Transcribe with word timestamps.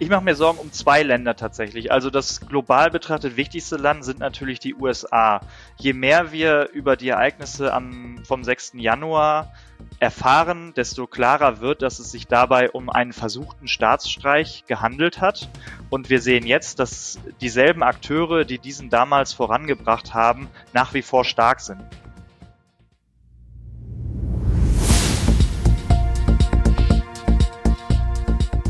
Ich 0.00 0.08
mache 0.08 0.24
mir 0.24 0.34
Sorgen 0.34 0.58
um 0.58 0.72
zwei 0.72 1.04
Länder 1.04 1.36
tatsächlich. 1.36 1.92
Also 1.92 2.10
das 2.10 2.40
global 2.40 2.90
betrachtet 2.90 3.36
wichtigste 3.36 3.76
Land 3.76 4.04
sind 4.04 4.18
natürlich 4.18 4.58
die 4.58 4.74
USA. 4.74 5.40
Je 5.76 5.92
mehr 5.92 6.32
wir 6.32 6.70
über 6.72 6.96
die 6.96 7.10
Ereignisse 7.10 7.72
am, 7.72 8.18
vom 8.24 8.42
6. 8.42 8.72
Januar 8.74 9.52
erfahren, 10.00 10.74
desto 10.74 11.06
klarer 11.06 11.60
wird, 11.60 11.80
dass 11.82 12.00
es 12.00 12.10
sich 12.10 12.26
dabei 12.26 12.72
um 12.72 12.90
einen 12.90 13.12
versuchten 13.12 13.68
Staatsstreich 13.68 14.64
gehandelt 14.66 15.20
hat. 15.20 15.48
Und 15.90 16.10
wir 16.10 16.20
sehen 16.20 16.44
jetzt, 16.44 16.80
dass 16.80 17.20
dieselben 17.40 17.84
Akteure, 17.84 18.44
die 18.44 18.58
diesen 18.58 18.90
damals 18.90 19.32
vorangebracht 19.32 20.12
haben, 20.12 20.48
nach 20.72 20.92
wie 20.92 21.02
vor 21.02 21.24
stark 21.24 21.60
sind. 21.60 21.84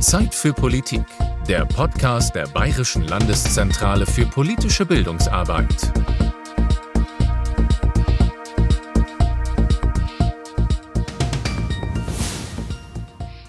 Zeit 0.04 0.34
für 0.34 0.52
Politik, 0.52 1.00
der 1.48 1.64
Podcast 1.64 2.34
der 2.34 2.46
Bayerischen 2.46 3.08
Landeszentrale 3.08 4.04
für 4.04 4.26
politische 4.26 4.84
Bildungsarbeit. 4.84 5.90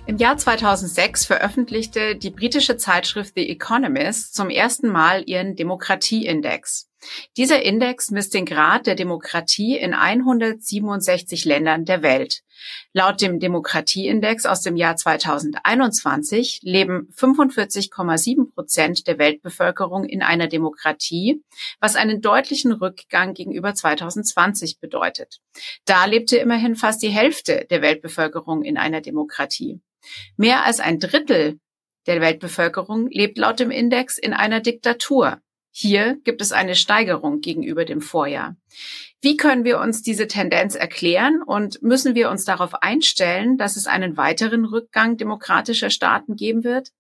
Im 0.06 0.16
Jahr 0.16 0.38
2006 0.38 1.26
veröffentlichte 1.26 2.16
die 2.16 2.30
britische 2.30 2.78
Zeitschrift 2.78 3.34
The 3.36 3.50
Economist 3.50 4.34
zum 4.34 4.50
ersten 4.50 4.88
Mal 4.88 5.24
ihren 5.28 5.58
Demokratieindex. 5.58 6.85
Dieser 7.38 7.62
Index 7.64 8.12
misst 8.12 8.34
den 8.34 8.46
Grad 8.46 8.88
der 8.88 8.96
Demokratie 8.96 9.78
in 9.78 9.94
167 9.94 11.46
Ländern 11.46 11.86
der 11.86 12.02
Welt. 12.02 12.42
Laut 12.94 13.22
dem 13.22 13.40
Demokratieindex 13.40 14.46
aus 14.46 14.62
dem 14.62 14.76
Jahr 14.76 14.96
2021 14.96 16.62
leben 16.64 17.10
45,7 17.16 18.54
Prozent 18.54 19.08
der 19.08 19.20
Weltbevölkerung 19.20 20.06
in 20.06 20.22
einer 20.22 20.48
Demokratie, 20.48 21.44
was 21.80 21.96
einen 21.96 22.22
deutlichen 22.22 22.72
Rückgang 22.72 23.34
gegenüber 23.34 23.74
2020 23.74 24.80
bedeutet. 24.80 25.42
Da 25.86 26.06
lebte 26.06 26.38
immerhin 26.38 26.76
fast 26.76 27.02
die 27.02 27.10
Hälfte 27.10 27.66
der 27.70 27.82
Weltbevölkerung 27.82 28.64
in 28.64 28.78
einer 28.78 29.02
Demokratie. 29.02 29.82
Mehr 30.38 30.66
als 30.66 30.80
ein 30.80 31.00
Drittel 31.00 31.60
der 32.08 32.22
Weltbevölkerung 32.22 33.10
lebt 33.10 33.38
laut 33.38 33.60
dem 33.60 33.72
Index 33.72 34.18
in 34.18 34.34
einer 34.34 34.62
Diktatur. 34.62 35.42
Hier 35.78 36.18
gibt 36.24 36.42
es 36.42 36.54
eine 36.54 36.74
Steigerung 36.74 37.42
gegenüber 37.42 37.84
dem 37.84 38.00
Vorjahr. 38.00 38.56
Wie 39.20 39.36
können 39.36 39.66
wir 39.66 39.82
uns 39.82 40.02
diese 40.02 40.26
Tendenz 40.26 40.74
erklären 40.74 41.42
und 41.46 41.82
müssen 41.82 42.16
wir 42.16 42.30
uns 42.30 42.46
darauf 42.46 42.76
einstellen, 42.82 43.58
dass 43.58 43.76
es 43.76 43.86
einen 43.86 44.16
weiteren 44.16 44.64
Rückgang 44.64 45.18
demokratischer 45.18 45.90
Staaten 45.90 46.38
geben 46.38 46.64
wird? 46.64 46.94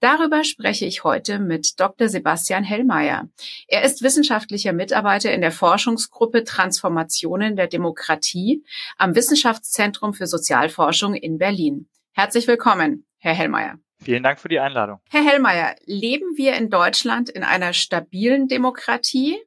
Darüber 0.00 0.44
spreche 0.44 0.84
ich 0.84 1.04
heute 1.04 1.38
mit 1.38 1.80
Dr. 1.80 2.10
Sebastian 2.10 2.64
Hellmeier. 2.64 3.30
Er 3.66 3.82
ist 3.82 4.02
wissenschaftlicher 4.02 4.74
Mitarbeiter 4.74 5.32
in 5.32 5.40
der 5.40 5.52
Forschungsgruppe 5.52 6.44
Transformationen 6.44 7.56
der 7.56 7.66
Demokratie 7.66 8.62
am 8.98 9.14
Wissenschaftszentrum 9.14 10.12
für 10.12 10.26
Sozialforschung 10.26 11.14
in 11.14 11.38
Berlin. 11.38 11.88
Herzlich 12.12 12.46
willkommen, 12.46 13.06
Herr 13.16 13.32
Hellmeier. 13.32 13.78
Vielen 14.00 14.22
Dank 14.22 14.38
für 14.40 14.48
die 14.48 14.60
Einladung. 14.60 15.00
Herr 15.10 15.24
Hellmeier, 15.24 15.74
leben 15.84 16.36
wir 16.36 16.54
in 16.54 16.70
Deutschland 16.70 17.28
in 17.28 17.42
einer 17.42 17.72
stabilen 17.72 18.48
Demokratie? 18.48 19.38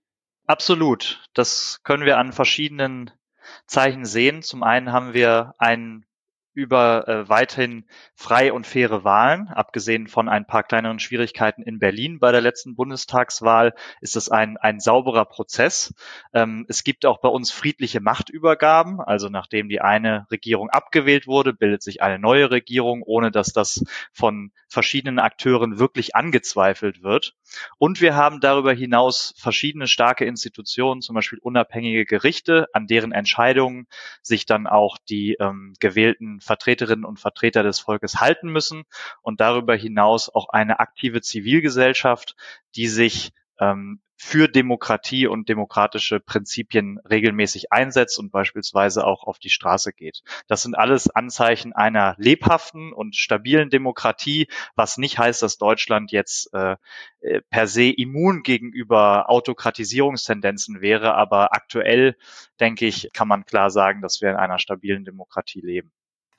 Absolut. 0.45 1.23
Das 1.33 1.79
können 1.83 2.05
wir 2.05 2.17
an 2.17 2.33
verschiedenen 2.33 3.11
Zeichen 3.65 4.05
sehen. 4.05 4.41
Zum 4.41 4.63
einen 4.63 4.91
haben 4.91 5.13
wir 5.13 5.53
einen 5.57 6.05
über 6.53 7.07
äh, 7.07 7.29
weiterhin 7.29 7.85
frei 8.13 8.51
und 8.51 8.67
faire 8.67 9.03
Wahlen. 9.03 9.47
Abgesehen 9.47 10.07
von 10.07 10.27
ein 10.27 10.45
paar 10.45 10.63
kleineren 10.63 10.99
Schwierigkeiten 10.99 11.63
in 11.63 11.79
Berlin 11.79 12.19
bei 12.19 12.31
der 12.31 12.41
letzten 12.41 12.75
Bundestagswahl 12.75 13.73
ist 14.01 14.15
es 14.15 14.29
ein, 14.29 14.57
ein 14.57 14.79
sauberer 14.79 15.25
Prozess. 15.25 15.93
Ähm, 16.33 16.65
es 16.67 16.83
gibt 16.83 17.05
auch 17.05 17.21
bei 17.21 17.29
uns 17.29 17.51
friedliche 17.51 18.01
Machtübergaben. 18.01 18.99
Also 18.99 19.29
nachdem 19.29 19.69
die 19.69 19.81
eine 19.81 20.27
Regierung 20.29 20.69
abgewählt 20.69 21.27
wurde, 21.27 21.53
bildet 21.53 21.83
sich 21.83 22.01
eine 22.01 22.19
neue 22.19 22.51
Regierung, 22.51 23.03
ohne 23.03 23.31
dass 23.31 23.53
das 23.53 23.83
von 24.11 24.51
verschiedenen 24.67 25.19
Akteuren 25.19 25.79
wirklich 25.79 26.15
angezweifelt 26.15 27.01
wird. 27.03 27.35
Und 27.77 28.01
wir 28.01 28.15
haben 28.15 28.39
darüber 28.39 28.73
hinaus 28.73 29.33
verschiedene 29.37 29.87
starke 29.87 30.25
Institutionen, 30.25 31.01
zum 31.01 31.15
Beispiel 31.15 31.39
unabhängige 31.41 32.05
Gerichte, 32.05 32.67
an 32.73 32.87
deren 32.87 33.11
Entscheidungen 33.11 33.87
sich 34.21 34.45
dann 34.45 34.67
auch 34.67 34.97
die 35.09 35.37
ähm, 35.39 35.73
gewählten 35.79 36.40
Vertreterinnen 36.41 37.05
und 37.05 37.19
Vertreter 37.19 37.63
des 37.63 37.79
Volkes 37.79 38.19
halten 38.19 38.49
müssen 38.49 38.83
und 39.21 39.39
darüber 39.39 39.75
hinaus 39.75 40.29
auch 40.33 40.49
eine 40.49 40.79
aktive 40.79 41.21
Zivilgesellschaft, 41.21 42.35
die 42.75 42.87
sich 42.87 43.31
ähm, 43.59 44.01
für 44.23 44.47
Demokratie 44.47 45.25
und 45.25 45.49
demokratische 45.49 46.19
Prinzipien 46.19 46.99
regelmäßig 47.09 47.71
einsetzt 47.71 48.19
und 48.19 48.31
beispielsweise 48.31 49.03
auch 49.03 49.23
auf 49.23 49.39
die 49.39 49.49
Straße 49.49 49.93
geht. 49.93 50.21
Das 50.47 50.61
sind 50.61 50.75
alles 50.75 51.09
Anzeichen 51.09 51.73
einer 51.73 52.13
lebhaften 52.19 52.93
und 52.93 53.15
stabilen 53.15 53.71
Demokratie, 53.71 54.47
was 54.75 54.99
nicht 54.99 55.17
heißt, 55.17 55.41
dass 55.41 55.57
Deutschland 55.57 56.11
jetzt 56.11 56.53
äh, 56.53 56.75
äh 57.21 57.41
per 57.49 57.65
se 57.65 57.89
immun 57.89 58.43
gegenüber 58.43 59.27
Autokratisierungstendenzen 59.27 60.81
wäre, 60.81 61.15
aber 61.15 61.53
aktuell, 61.53 62.15
denke 62.59 62.85
ich, 62.85 63.09
kann 63.13 63.27
man 63.27 63.43
klar 63.45 63.71
sagen, 63.71 64.03
dass 64.03 64.21
wir 64.21 64.29
in 64.29 64.35
einer 64.35 64.59
stabilen 64.59 65.03
Demokratie 65.03 65.61
leben. 65.61 65.91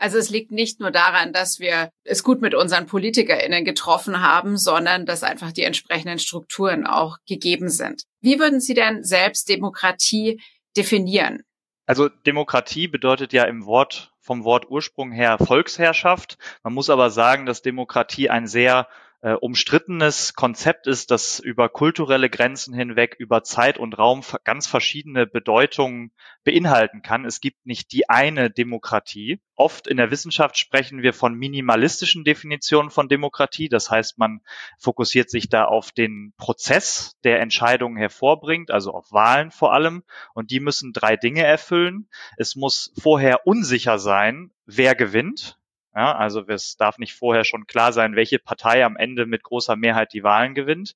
Also 0.02 0.18
es 0.18 0.30
liegt 0.30 0.50
nicht 0.50 0.80
nur 0.80 0.90
daran, 0.90 1.32
dass 1.32 1.60
wir 1.60 1.90
es 2.02 2.24
gut 2.24 2.40
mit 2.40 2.56
unseren 2.56 2.86
PolitikerInnen 2.86 3.64
getroffen 3.64 4.20
haben, 4.20 4.58
sondern 4.58 5.06
dass 5.06 5.22
einfach 5.22 5.52
die 5.52 5.62
entsprechenden 5.62 6.18
Strukturen 6.18 6.88
auch 6.88 7.18
gegeben 7.24 7.68
sind. 7.68 8.02
Wie 8.20 8.40
würden 8.40 8.60
Sie 8.60 8.74
denn 8.74 9.04
selbst 9.04 9.48
Demokratie 9.48 10.42
definieren? 10.76 11.44
Also 11.86 12.08
Demokratie 12.08 12.88
bedeutet 12.88 13.32
ja 13.32 13.44
im 13.44 13.64
Wort, 13.64 14.12
vom 14.18 14.42
Wort 14.42 14.68
Ursprung 14.68 15.12
her 15.12 15.38
Volksherrschaft. 15.38 16.36
Man 16.64 16.74
muss 16.74 16.90
aber 16.90 17.10
sagen, 17.10 17.46
dass 17.46 17.62
Demokratie 17.62 18.28
ein 18.28 18.48
sehr 18.48 18.88
äh, 19.22 19.34
umstrittenes 19.34 20.34
Konzept 20.34 20.88
ist, 20.88 21.12
das 21.12 21.38
über 21.38 21.68
kulturelle 21.68 22.28
Grenzen 22.28 22.74
hinweg, 22.74 23.14
über 23.18 23.44
Zeit 23.44 23.78
und 23.78 23.96
Raum 23.96 24.22
ganz 24.42 24.66
verschiedene 24.66 25.26
Bedeutungen 25.26 26.10
beinhalten 26.42 27.02
kann. 27.02 27.24
Es 27.24 27.40
gibt 27.40 27.64
nicht 27.64 27.92
die 27.92 28.10
eine 28.10 28.50
Demokratie. 28.50 29.40
Oft 29.54 29.86
in 29.86 29.96
der 29.96 30.10
Wissenschaft 30.10 30.58
sprechen 30.58 31.02
wir 31.02 31.12
von 31.12 31.34
minimalistischen 31.34 32.24
Definitionen 32.24 32.90
von 32.90 33.08
Demokratie. 33.08 33.68
Das 33.68 33.90
heißt, 33.90 34.18
man 34.18 34.40
fokussiert 34.76 35.30
sich 35.30 35.48
da 35.48 35.66
auf 35.66 35.92
den 35.92 36.34
Prozess, 36.36 37.16
der 37.22 37.40
Entscheidungen 37.40 37.96
hervorbringt, 37.96 38.72
also 38.72 38.92
auf 38.92 39.12
Wahlen 39.12 39.52
vor 39.52 39.72
allem. 39.72 40.02
Und 40.34 40.50
die 40.50 40.58
müssen 40.58 40.92
drei 40.92 41.16
Dinge 41.16 41.44
erfüllen. 41.44 42.08
Es 42.38 42.56
muss 42.56 42.92
vorher 43.00 43.46
unsicher 43.46 44.00
sein, 44.00 44.50
wer 44.66 44.96
gewinnt. 44.96 45.61
Ja, 45.94 46.16
also 46.16 46.46
es 46.48 46.76
darf 46.76 46.98
nicht 46.98 47.14
vorher 47.14 47.44
schon 47.44 47.66
klar 47.66 47.92
sein, 47.92 48.16
welche 48.16 48.38
Partei 48.38 48.84
am 48.84 48.96
Ende 48.96 49.26
mit 49.26 49.42
großer 49.42 49.76
Mehrheit 49.76 50.12
die 50.12 50.22
Wahlen 50.22 50.54
gewinnt. 50.54 50.94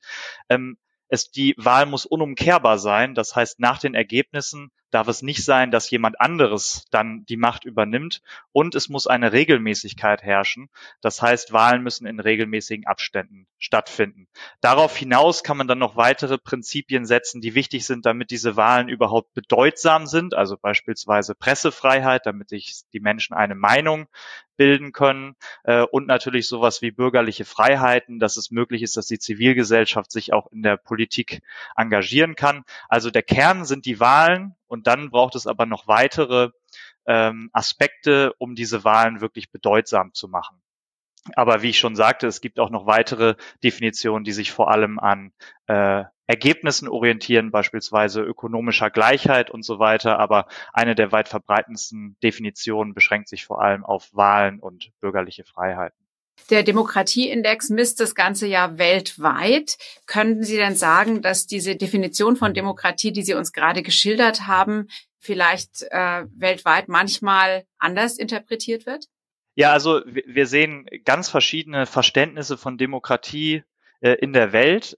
Ähm, 0.49 0.79
es, 1.09 1.31
die 1.31 1.55
Wahl 1.57 1.87
muss 1.87 2.07
unumkehrbar 2.07 2.79
sein. 2.79 3.15
Das 3.15 3.37
heißt, 3.37 3.61
nach 3.61 3.79
den 3.79 3.95
Ergebnissen 3.95 4.71
darf 4.91 5.09
es 5.09 5.23
nicht 5.23 5.45
sein, 5.45 5.71
dass 5.71 5.91
jemand 5.91 6.21
anderes 6.21 6.87
dann 6.91 7.25
die 7.27 7.37
Macht 7.37 7.65
übernimmt. 7.65 8.23
Und 8.53 8.75
es 8.75 8.89
muss 8.89 9.07
eine 9.07 9.33
Regelmäßigkeit 9.33 10.23
herrschen. 10.23 10.69
Das 11.01 11.23
heißt, 11.23 11.53
Wahlen 11.53 11.83
müssen 11.83 12.07
in 12.07 12.19
regelmäßigen 12.19 12.87
Abständen 12.87 13.47
stattfinden. 13.59 14.27
Darauf 14.61 14.97
hinaus 14.97 15.43
kann 15.43 15.57
man 15.57 15.69
dann 15.69 15.79
noch 15.79 15.97
weitere 15.97 16.39
Prinzipien 16.39 17.05
setzen, 17.05 17.41
die 17.41 17.55
wichtig 17.55 17.87
sind, 17.87 18.07
damit 18.07 18.31
diese 18.31 18.57
Wahlen 18.57 18.89
überhaupt 18.89 19.33
bedeutsam 19.35 20.07
sind. 20.07 20.35
Also 20.35 20.57
beispielsweise 20.57 21.35
Pressefreiheit, 21.35 22.27
damit 22.27 22.49
sich 22.49 22.83
die 22.93 23.01
Menschen 23.01 23.35
eine 23.35 23.55
Meinung 23.55 24.09
bilden 24.57 24.93
können 24.93 25.37
äh, 25.65 25.83
und 25.83 26.07
natürlich 26.07 26.49
sowas 26.49 26.83
wie 26.83 26.91
bürgerliche 26.91 27.45
Freiheiten, 27.45 28.19
dass 28.19 28.37
es 28.37 28.51
möglich 28.51 28.83
ist, 28.83 28.97
dass 28.97 29.07
die 29.07 29.19
Zivilgesellschaft 29.19 30.11
sich 30.11 30.33
auch 30.33 30.51
in 30.53 30.63
der 30.63 30.77
Politik 30.77 31.43
engagieren 31.77 32.35
kann. 32.35 32.65
Also 32.89 33.11
der 33.11 33.23
Kern 33.23 33.65
sind 33.65 33.87
die 33.87 34.01
Wahlen 34.01 34.55
und 34.67 34.87
dann 34.87 35.11
braucht 35.11 35.35
es 35.35 35.47
aber 35.47 35.67
noch 35.67 35.87
weitere 35.87 36.51
ähm, 37.07 37.51
Aspekte, 37.53 38.33
um 38.39 38.55
diese 38.55 38.85
Wahlen 38.85 39.21
wirklich 39.21 39.51
bedeutsam 39.51 40.13
zu 40.13 40.29
machen. 40.29 40.61
Aber 41.35 41.63
wie 41.63 41.71
ich 41.71 41.79
schon 41.79 41.97
sagte, 41.97 42.27
es 42.27 42.41
gibt 42.41 42.61
auch 42.61 42.71
noch 42.71 42.87
weitere 42.87 43.35
Definitionen, 43.65 44.25
die 44.25 44.33
sich 44.33 44.53
vor 44.53 44.71
allem 44.71 44.99
an 44.99 45.33
äh, 45.67 46.05
Ergebnissen 46.27 46.89
orientieren, 46.89 47.51
beispielsweise 47.51 48.23
ökonomischer 48.23 48.91
Gleichheit 48.91 49.51
und 49.51 49.65
so 49.65 49.79
weiter. 49.79 50.19
Aber 50.19 50.47
eine 50.73 50.95
der 50.95 51.13
weit 51.13 51.29
verbreitendsten 51.29 52.17
Definitionen 52.23 52.95
beschränkt 52.95 53.29
sich 53.29 53.45
vor 53.45 53.63
allem 53.63 53.85
auf 53.85 54.11
Wahlen 54.13 54.59
und 54.61 54.91
bürgerliche 55.01 55.45
Freiheiten. 55.45 56.07
Der 56.51 56.63
Demokratieindex 56.63 57.71
misst 57.71 57.99
das 57.99 58.15
ganze 58.15 58.47
Jahr 58.47 58.79
weltweit. 58.79 59.79
Könnten 60.07 60.45
Sie 60.45 60.57
denn 60.57 60.77
sagen, 60.77 61.23
dass 61.23 61.47
diese 61.47 61.77
Definition 61.77 62.37
von 62.37 62.55
Demokratie, 62.55 63.11
die 63.11 63.23
Sie 63.23 63.35
uns 63.35 63.53
gerade 63.53 63.83
geschildert 63.83 64.47
haben, 64.47 64.89
vielleicht 65.19 65.83
äh, 65.91 66.25
weltweit 66.37 66.89
manchmal 66.89 67.65
anders 67.79 68.19
interpretiert 68.19 68.87
wird? 68.87 69.07
Ja, 69.55 69.73
also 69.73 70.03
wir 70.05 70.47
sehen 70.47 70.87
ganz 71.05 71.31
verschiedene 71.31 71.87
Verständnisse 71.87 72.59
von 72.59 72.77
Demokratie 72.77 73.65
äh, 74.01 74.13
in 74.13 74.33
der 74.33 74.53
Welt. 74.53 74.97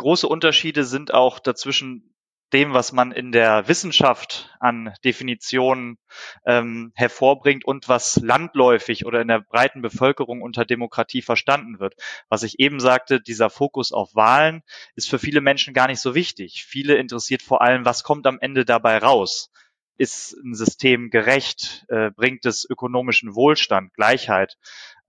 Große 0.00 0.26
Unterschiede 0.26 0.84
sind 0.84 1.12
auch 1.12 1.38
dazwischen 1.40 2.14
dem, 2.54 2.72
was 2.72 2.92
man 2.92 3.12
in 3.12 3.32
der 3.32 3.68
Wissenschaft 3.68 4.50
an 4.58 4.94
Definitionen 5.04 5.98
ähm, 6.46 6.90
hervorbringt 6.94 7.66
und 7.66 7.86
was 7.90 8.16
landläufig 8.16 9.04
oder 9.04 9.20
in 9.20 9.28
der 9.28 9.40
breiten 9.40 9.82
Bevölkerung 9.82 10.40
unter 10.40 10.64
Demokratie 10.64 11.20
verstanden 11.20 11.80
wird. 11.80 11.96
Was 12.30 12.44
ich 12.44 12.58
eben 12.58 12.80
sagte, 12.80 13.20
dieser 13.20 13.50
Fokus 13.50 13.92
auf 13.92 14.14
Wahlen 14.14 14.62
ist 14.94 15.10
für 15.10 15.18
viele 15.18 15.42
Menschen 15.42 15.74
gar 15.74 15.86
nicht 15.86 16.00
so 16.00 16.14
wichtig. 16.14 16.64
Viele 16.64 16.94
interessiert 16.94 17.42
vor 17.42 17.60
allem, 17.60 17.84
was 17.84 18.02
kommt 18.02 18.26
am 18.26 18.38
Ende 18.40 18.64
dabei 18.64 18.96
raus. 18.96 19.50
Ist 20.00 20.32
ein 20.32 20.54
System 20.54 21.10
gerecht? 21.10 21.84
Äh, 21.88 22.10
bringt 22.10 22.46
es 22.46 22.64
ökonomischen 22.64 23.34
Wohlstand, 23.34 23.92
Gleichheit? 23.92 24.56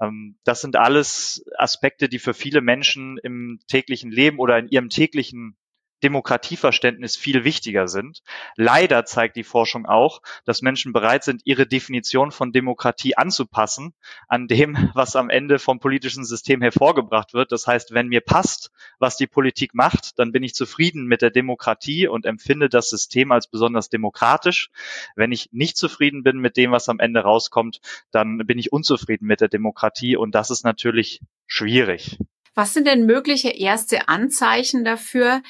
Ähm, 0.02 0.36
das 0.44 0.60
sind 0.60 0.76
alles 0.76 1.46
Aspekte, 1.58 2.10
die 2.10 2.20
für 2.20 2.34
viele 2.34 2.60
Menschen 2.60 3.18
im 3.24 3.62
täglichen 3.70 4.12
Leben 4.12 4.38
oder 4.38 4.60
in 4.60 4.68
ihrem 4.68 4.90
täglichen 4.90 5.56
Demokratieverständnis 6.04 7.16
viel 7.16 7.44
wichtiger 7.44 7.88
sind. 7.88 8.22
Leider 8.56 9.06
zeigt 9.06 9.36
die 9.36 9.44
Forschung 9.44 9.86
auch, 9.86 10.22
dass 10.46 10.62
Menschen 10.62 10.94
bereit 10.94 11.24
sind, 11.24 11.42
ihre 11.46 11.68
Definition 11.68 12.32
von 12.32 12.52
Demokratie 12.52 13.18
anzupassen 13.18 13.94
an 14.28 14.48
dem, 14.48 14.76
was 14.94 15.16
am 15.16 15.30
Ende 15.30 15.60
vom 15.60 15.80
politischen 15.80 16.26
System 16.26 16.62
hervorgebracht 16.62 17.34
wird. 17.34 17.52
Das 17.52 17.68
heißt, 17.68 17.94
wenn 17.94 18.08
mir 18.08 18.22
passt, 18.22 18.72
was 19.00 19.18
die 19.18 19.28
Politik 19.28 19.74
macht, 19.74 20.20
dann 20.20 20.32
bin 20.32 20.44
ich 20.44 20.54
zufrieden 20.54 21.06
mit 21.06 21.22
der 21.22 21.32
Demokratie 21.32 22.08
und 22.08 22.26
empfinde 22.26 22.70
das 22.70 22.90
System 22.90 23.32
als 23.32 23.48
besonders 23.48 23.90
demokratisch. 23.90 24.70
Wenn 25.16 25.32
ich 25.32 25.50
nicht 25.52 25.78
zufrieden 25.78 26.24
bin 26.24 26.38
mit 26.38 26.58
dem, 26.58 26.72
was 26.72 26.90
am 26.90 27.00
Ende 27.00 27.22
rauskommt, 27.22 27.80
dann 28.12 28.38
bin 28.40 28.58
ich 28.58 28.72
unzufrieden 28.72 29.26
mit 29.28 29.42
der 29.42 29.50
Demokratie 29.50 30.16
und 30.16 30.36
das 30.36 30.50
ist 30.50 30.64
natürlich 30.64 31.22
schwierig. 31.48 32.18
Was 32.54 32.74
sind 32.74 32.86
denn 32.86 33.06
mögliche 33.06 33.50
erste 33.50 34.10
Anzeichen 34.10 34.84
dafür, 34.84 35.42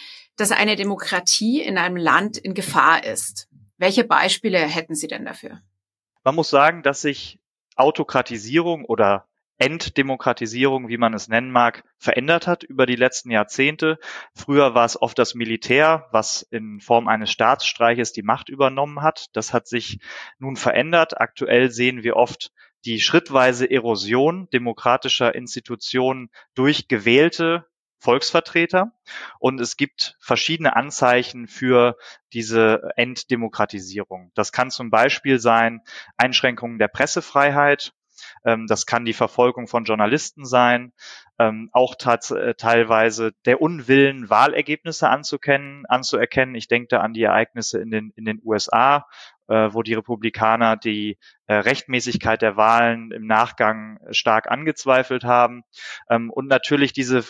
dass 0.42 0.52
eine 0.52 0.76
Demokratie 0.76 1.62
in 1.62 1.78
einem 1.78 1.96
Land 1.96 2.38
in 2.38 2.56
Gefahr 2.56 3.04
ist. 3.04 3.48
Welche 3.78 4.04
Beispiele 4.04 4.58
hätten 4.58 4.96
Sie 4.96 5.08
denn 5.08 5.24
dafür? 5.24 5.62
Man 6.24 6.36
muss 6.36 6.50
sagen, 6.50 6.82
dass 6.82 7.02
sich 7.02 7.40
Autokratisierung 7.76 8.86
oder 8.86 9.28
Enddemokratisierung, 9.60 10.88
wie 10.88 10.98
man 10.98 11.14
es 11.14 11.28
nennen 11.28 11.52
mag, 11.52 11.84
verändert 12.00 12.48
hat 12.48 12.64
über 12.64 12.88
die 12.88 12.96
letzten 12.96 13.30
Jahrzehnte. 13.30 14.00
Früher 14.34 14.74
war 14.74 14.86
es 14.86 15.00
oft 15.00 15.20
das 15.20 15.36
Militär, 15.36 16.08
was 16.12 16.42
in 16.42 16.80
Form 16.80 17.08
eines 17.08 17.30
Staatsstreiches 17.30 18.12
die 18.12 18.24
Macht 18.24 18.50
übernommen 18.50 19.04
hat. 19.04 19.28
Das 19.34 19.54
hat 19.54 19.68
sich 19.68 20.00
nun 20.40 20.56
verändert. 20.56 21.22
Aktuell 21.22 21.70
sehen 21.70 22.02
wir 22.02 22.16
oft 22.16 22.52
die 22.86 23.00
schrittweise 23.00 23.70
Erosion 23.70 24.50
demokratischer 24.50 25.36
Institutionen 25.36 26.32
durch 26.56 26.88
gewählte 26.88 27.68
Volksvertreter. 28.02 28.92
Und 29.40 29.62
es 29.62 29.78
gibt 29.78 30.18
verschiedene 30.20 30.76
Anzeichen 30.76 31.48
für 31.48 31.96
diese 32.34 32.90
Enddemokratisierung. 32.96 34.32
Das 34.34 34.52
kann 34.52 34.72
zum 34.72 34.90
Beispiel 34.90 35.40
sein 35.40 35.82
Einschränkungen 36.18 36.80
der 36.80 36.88
Pressefreiheit. 36.88 37.94
Ähm, 38.44 38.66
das 38.68 38.86
kann 38.86 39.06
die 39.06 39.14
Verfolgung 39.14 39.68
von 39.68 39.84
Journalisten 39.84 40.46
sein, 40.46 40.94
ähm, 41.40 41.70
auch 41.74 41.96
äh, 41.96 42.54
teilweise 42.56 43.34
der 43.46 43.62
Unwillen, 43.62 44.30
Wahlergebnisse 44.30 45.10
anzukennen, 45.10 45.86
anzuerkennen. 45.88 46.56
Ich 46.56 46.68
denke 46.68 46.88
da 46.90 47.02
an 47.02 47.14
die 47.14 47.24
Ereignisse 47.24 47.80
in 47.80 47.92
den, 47.92 48.12
in 48.16 48.26
den 48.26 48.42
USA, 48.44 49.06
äh, 49.48 49.70
wo 49.74 49.84
die 49.84 49.94
Republikaner 49.94 50.78
die 50.78 51.18
äh, 51.48 51.56
Rechtmäßigkeit 51.56 52.42
der 52.42 52.58
Wahlen 52.58 53.12
im 53.12 53.28
Nachgang 53.28 54.00
stark 54.12 54.50
angezweifelt 54.50 55.24
haben. 55.24 55.64
Ähm, 56.10 56.30
und 56.30 56.48
natürlich 56.48 56.94
diese 56.94 57.24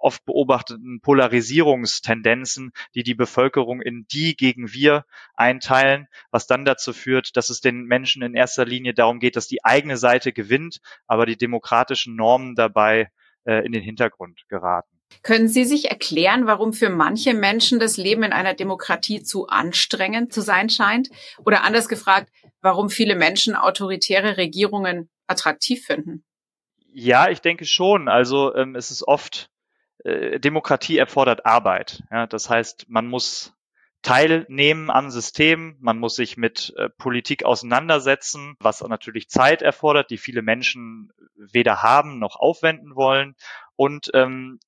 oft 0.00 0.24
beobachteten 0.24 1.00
Polarisierungstendenzen, 1.00 2.72
die 2.94 3.02
die 3.02 3.14
Bevölkerung 3.14 3.80
in 3.80 4.06
die 4.10 4.36
gegen 4.36 4.72
wir 4.72 5.04
einteilen, 5.34 6.08
was 6.30 6.46
dann 6.46 6.64
dazu 6.64 6.92
führt, 6.92 7.36
dass 7.36 7.50
es 7.50 7.60
den 7.60 7.84
Menschen 7.84 8.22
in 8.22 8.34
erster 8.34 8.64
Linie 8.64 8.94
darum 8.94 9.20
geht, 9.20 9.36
dass 9.36 9.46
die 9.46 9.64
eigene 9.64 9.96
Seite 9.96 10.32
gewinnt, 10.32 10.80
aber 11.06 11.26
die 11.26 11.36
demokratischen 11.36 12.16
Normen 12.16 12.54
dabei 12.54 13.10
äh, 13.44 13.64
in 13.64 13.72
den 13.72 13.82
Hintergrund 13.82 14.42
geraten. 14.48 15.00
Können 15.22 15.48
Sie 15.48 15.64
sich 15.64 15.90
erklären, 15.90 16.46
warum 16.46 16.72
für 16.72 16.88
manche 16.88 17.34
Menschen 17.34 17.78
das 17.78 17.96
Leben 17.96 18.22
in 18.22 18.32
einer 18.32 18.54
Demokratie 18.54 19.22
zu 19.22 19.48
anstrengend 19.48 20.32
zu 20.32 20.40
sein 20.40 20.70
scheint? 20.70 21.10
Oder 21.44 21.62
anders 21.64 21.88
gefragt, 21.88 22.30
warum 22.62 22.90
viele 22.90 23.16
Menschen 23.16 23.56
autoritäre 23.56 24.36
Regierungen 24.36 25.10
attraktiv 25.26 25.84
finden? 25.84 26.24
Ja, 26.92 27.28
ich 27.28 27.40
denke 27.40 27.64
schon. 27.66 28.08
Also 28.08 28.54
ähm, 28.54 28.74
es 28.74 28.90
ist 28.90 29.06
oft 29.06 29.50
äh, 30.04 30.40
Demokratie 30.40 30.98
erfordert 30.98 31.46
Arbeit. 31.46 32.02
Ja, 32.10 32.26
das 32.26 32.48
heißt, 32.50 32.86
man 32.88 33.06
muss 33.06 33.54
teilnehmen 34.02 34.90
am 34.90 35.10
System, 35.10 35.76
man 35.80 35.98
muss 35.98 36.14
sich 36.14 36.36
mit 36.36 36.72
äh, 36.76 36.88
Politik 36.88 37.44
auseinandersetzen, 37.44 38.56
was 38.60 38.80
natürlich 38.80 39.28
Zeit 39.28 39.60
erfordert, 39.62 40.10
die 40.10 40.16
viele 40.16 40.42
Menschen 40.42 41.12
weder 41.36 41.82
haben 41.82 42.18
noch 42.18 42.36
aufwenden 42.36 42.96
wollen. 42.96 43.34
Und 43.76 44.10
ähm, 44.14 44.58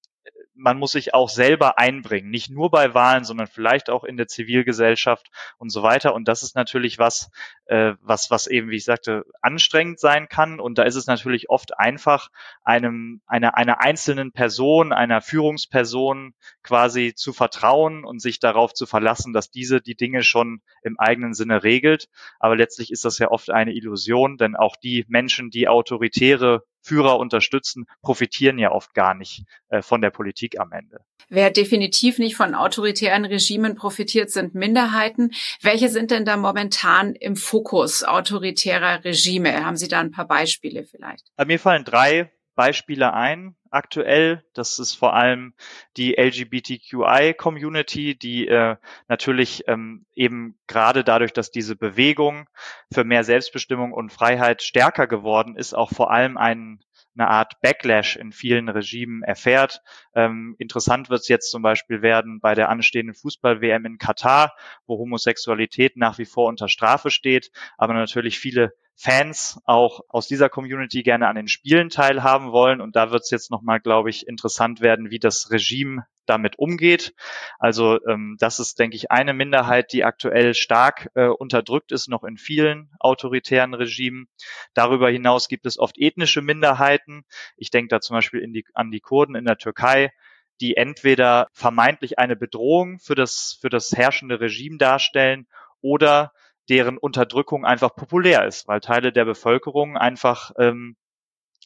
man 0.55 0.79
muss 0.79 0.93
sich 0.93 1.15
auch 1.15 1.29
selber 1.29 1.79
einbringen, 1.79 2.31
nicht 2.31 2.51
nur 2.51 2.71
bei 2.71 2.95
Wahlen, 2.95 3.25
sondern 3.25 3.47
vielleicht 3.47 3.91
auch 3.91 4.05
in 4.05 4.17
der 4.17 4.29
Zivilgesellschaft 4.29 5.31
und 5.59 5.71
so 5.71 5.83
weiter. 5.83 6.15
Und 6.15 6.29
das 6.29 6.43
ist 6.43 6.55
natürlich 6.55 6.99
was, 6.99 7.31
äh, 7.67 7.95
was, 8.01 8.31
was 8.31 8.47
eben, 8.47 8.71
wie 8.71 8.77
ich 8.77 8.85
sagte, 8.85 9.25
anstrengend 9.41 9.99
sein 9.99 10.29
kann. 10.29 10.61
Und 10.61 10.79
da 10.79 10.83
ist 10.83 10.97
es 10.97 11.07
natürlich 11.07 11.49
oft 11.51 11.79
einfach, 11.79 12.29
einem, 12.65 13.23
einer, 13.27 13.57
einer 13.57 13.81
einzelnen 13.81 14.33
Person, 14.33 14.93
einer 14.93 15.21
Führungsperson 15.21 16.35
quasi 16.63 17.15
zu 17.15 17.33
vertrauen 17.33 18.05
und 18.05 18.21
sich 18.21 18.39
darauf 18.39 18.75
zu 18.75 18.87
verlassen, 18.87 19.33
dass 19.33 19.51
diese 19.51 19.81
die 19.81 19.97
Dinge 19.97 20.23
schon 20.23 20.61
im 20.83 20.99
eigenen 20.99 21.35
Sinne 21.35 21.63
regelt. 21.63 22.09
Aber 22.39 22.57
letztlich 22.57 22.91
ist 22.91 23.05
das 23.05 23.19
ja 23.19 23.31
oft 23.31 23.51
eine 23.51 23.73
Illusion, 23.73 24.37
denn 24.37 24.57
auch 24.57 24.77
die 24.77 25.05
Menschen, 25.09 25.51
die 25.51 25.69
autoritäre 25.69 26.65
Führer 26.83 27.19
unterstützen, 27.19 27.87
profitieren 28.03 28.59
ja 28.59 28.73
oft 28.73 28.93
gar 28.95 29.15
nicht 29.15 29.45
äh, 29.69 29.83
von 29.83 30.01
der 30.03 30.11
Politik 30.11 30.59
am 30.61 30.73
Ende. 30.73 31.01
Wer 31.29 31.51
definitiv 31.51 32.19
nicht 32.19 32.37
von 32.37 32.55
autoritären 32.55 33.25
Regimen 33.25 33.75
profitiert, 33.75 34.31
sind 34.31 34.55
Minderheiten. 34.55 35.31
Welche 35.63 35.89
sind 35.89 36.11
denn 36.11 36.25
da 36.25 36.37
momentan 36.37 37.15
im 37.15 37.37
Fokus 37.37 38.05
autoritärer 38.05 39.05
Regime? 39.05 39.65
Haben 39.65 39.77
Sie 39.77 39.89
da 39.89 40.01
ein 40.01 40.11
paar 40.11 40.27
Beispiele 40.27 40.85
vielleicht? 40.85 41.31
Äh, 41.37 41.47
mir 41.47 41.59
fallen 41.59 41.85
drei 41.85 42.31
Beispiele 42.55 43.13
ein 43.13 43.57
aktuell. 43.71 44.45
Das 44.55 44.79
ist 44.79 44.95
vor 44.95 45.15
allem 45.15 45.55
die 45.97 46.17
LGBTQI-Community, 46.17 48.19
die 48.19 48.47
äh, 48.47 48.77
natürlich 49.09 49.65
ähm, 49.67 50.05
eben 50.15 50.59
gerade 50.67 51.05
dadurch, 51.05 51.33
dass 51.33 51.51
diese 51.51 51.77
Bewegung 51.77 52.49
für 52.93 53.05
mehr 53.05 53.25
Selbstbestimmung 53.25 53.93
und 53.93 54.13
Freiheit 54.13 54.63
stärker 54.63 55.07
geworden 55.07 55.57
ist, 55.57 55.75
auch 55.75 55.91
vor 55.91 56.11
allem 56.11 56.37
einen 56.37 56.81
eine 57.15 57.29
Art 57.29 57.61
Backlash 57.61 58.17
in 58.17 58.33
vielen 58.33 58.69
Regimen 58.69 59.23
erfährt. 59.23 59.83
Ähm, 60.15 60.55
interessant 60.59 61.11
wird 61.11 61.21
es 61.21 61.29
jetzt 61.29 61.51
zum 61.51 61.63
Beispiel 61.63 62.03
werden 62.03 62.41
bei 62.41 62.55
der 62.55 62.69
anstehenden 62.69 63.15
Fußball-WM 63.15 63.85
in 63.85 63.99
Katar, 63.99 64.55
wo 64.87 64.99
Homosexualität 64.99 65.97
nach 65.97 66.19
wie 66.19 66.25
vor 66.25 66.49
unter 66.49 66.69
Strafe 66.69 67.11
steht, 67.11 67.51
aber 67.77 67.95
natürlich 67.95 68.39
viele 68.39 68.75
Fans 68.95 69.61
auch 69.65 70.01
aus 70.09 70.29
dieser 70.29 70.49
Community 70.49 71.03
gerne 71.03 71.29
an 71.29 71.37
den 71.37 71.49
Spielen 71.49 71.89
teilhaben 71.89 72.53
wollen. 72.53 72.81
Und 72.81 72.95
da 72.95 73.11
wird 73.11 73.23
es 73.23 73.31
jetzt 73.31 73.51
nochmal, 73.51 73.81
glaube 73.81 74.11
ich, 74.11 74.27
interessant 74.29 74.81
werden, 74.81 75.11
wie 75.11 75.19
das 75.19 75.51
Regime 75.51 76.07
damit 76.27 76.59
umgeht. 76.59 77.15
Also 77.59 77.99
ähm, 78.07 78.37
das 78.39 78.61
ist, 78.61 78.79
denke 78.79 78.97
ich, 78.97 79.11
eine 79.11 79.35
Minderheit, 79.35 79.93
die 79.93 80.05
aktuell 80.05 80.55
stark 80.55 81.11
äh, 81.15 81.27
unterdrückt 81.27 81.91
ist, 81.91 82.09
noch 82.09 82.23
in 82.23 82.37
vielen 82.37 82.91
autoritären 83.01 83.75
Regimen. 83.75 84.29
Darüber 84.75 85.11
hinaus 85.11 85.49
gibt 85.49 85.67
es 85.67 85.79
oft 85.79 85.99
ethnische 85.99 86.43
Minderheiten. 86.43 87.25
Ich 87.57 87.71
denke 87.71 87.89
da 87.89 88.01
zum 88.01 88.15
Beispiel 88.15 88.47
die, 88.53 88.65
an 88.75 88.91
die 88.91 89.01
Kurden 89.01 89.35
in 89.35 89.45
der 89.45 89.59
Türkei, 89.59 90.13
die 90.61 90.77
entweder 90.77 91.49
vermeintlich 91.53 92.19
eine 92.19 92.37
Bedrohung 92.37 93.01
für 93.01 93.17
das, 93.17 93.59
für 93.61 93.69
das 93.69 93.93
herrschende 93.93 94.41
Regime 94.41 94.79
darstellen 94.79 95.49
oder 95.81 96.33
deren 96.69 96.99
Unterdrückung 96.99 97.65
einfach 97.65 97.95
populär 97.95 98.47
ist, 98.47 98.69
weil 98.69 98.81
Teile 98.81 99.13
der 99.13 99.25
Bevölkerung 99.25 99.97
einfach 99.97 100.53
ähm, 100.59 100.97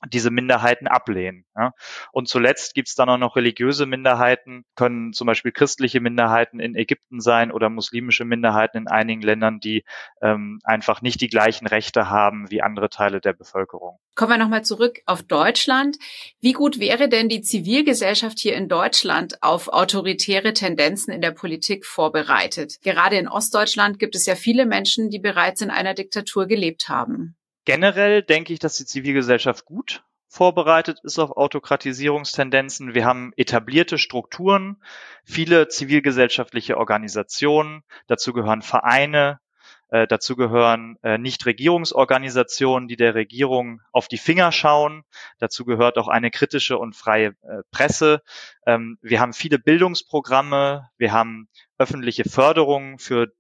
diese 0.09 0.31
Minderheiten 0.31 0.87
ablehnen. 0.87 1.47
Ja. 1.57 1.73
Und 2.13 2.29
zuletzt 2.29 2.75
gibt 2.75 2.89
es 2.89 2.95
dann 2.95 3.09
auch 3.09 3.19
noch 3.19 3.37
religiöse 3.37 3.87
Minderheiten, 3.87 4.65
können 4.75 5.13
zum 5.13 5.27
Beispiel 5.27 5.53
christliche 5.53 6.01
Minderheiten 6.01 6.61
in 6.61 6.75
Ägypten 6.75 7.21
sein 7.21 7.51
oder 7.51 7.71
muslimische 7.71 8.25
Minderheiten 8.25 8.77
in 8.77 8.89
einigen 8.89 9.23
Ländern, 9.23 9.59
die 9.59 9.85
ähm, 10.21 10.61
einfach 10.65 11.01
nicht 11.01 11.21
die 11.21 11.29
gleichen 11.29 11.67
Rechte 11.67 12.11
haben 12.11 12.51
wie 12.51 12.63
andere 12.63 12.91
Teile 12.91 13.21
der 13.21 13.33
Bevölkerung. 13.33 13.99
Kommen 14.15 14.33
wir 14.33 14.39
nochmal 14.39 14.65
zurück 14.65 15.01
auf 15.07 15.23
Deutschland. 15.23 15.97
Wie 16.41 16.53
gut 16.53 16.79
wäre 16.79 17.09
denn 17.09 17.29
die 17.29 17.41
Zivilgesellschaft 17.41 18.39
hier 18.39 18.55
in 18.55 18.69
Deutschland 18.69 19.43
auf 19.43 19.69
autoritäre 19.69 20.53
Tendenzen 20.53 21.13
in 21.13 21.23
der 21.23 21.33
Politik 21.33 21.87
vorbereitet? 21.87 22.77
Gerade 22.83 23.17
in 23.17 23.29
Ostdeutschland 23.29 23.99
gibt 23.99 24.15
es 24.15 24.27
ja 24.27 24.35
viele 24.35 24.67
Menschen, 24.67 25.09
die 25.09 25.19
bereits 25.19 25.63
in 25.63 25.71
einer 25.71 25.95
Diktatur 25.95 26.47
gelebt 26.47 26.89
haben. 26.89 27.37
Generell 27.67 28.23
denke 28.23 28.53
ich, 28.53 28.61
dass 28.61 28.77
die 28.77 28.87
Zivilgesellschaft 28.87 29.65
gut 29.65 30.05
vorbereitet 30.29 31.01
ist 31.03 31.19
auf 31.19 31.33
Autokratisierungstendenzen. 31.37 32.95
Wir 32.95 33.05
haben 33.05 33.33
etablierte 33.37 33.99
Strukturen, 33.99 34.81
viele 35.25 35.67
zivilgesellschaftliche 35.67 36.79
Organisationen, 36.79 37.83
dazu 38.07 38.33
gehören 38.33 38.63
Vereine, 38.63 39.41
äh, 39.89 40.07
dazu 40.07 40.37
gehören 40.37 40.97
äh, 41.03 41.19
Nichtregierungsorganisationen, 41.19 42.87
die 42.87 42.97
der 42.97 43.17
Regierung 43.17 43.81
auf 43.91 44.07
die 44.07 44.19
Finger 44.19 44.53
schauen. 44.53 45.03
Dazu 45.39 45.65
gehört 45.65 45.99
auch 45.99 46.09
eine 46.09 46.31
kritische 46.31 46.79
und 46.79 46.95
freie 46.95 47.35
äh, 47.43 47.63
Presse. 47.73 48.23
Ähm, 48.65 48.97
wir 49.03 49.19
haben 49.19 49.33
viele 49.33 49.59
Bildungsprogramme. 49.59 50.89
Wir 50.99 51.13
haben 51.13 51.49
öffentliche 51.79 52.29
Förderung 52.29 53.01
für 53.01 53.33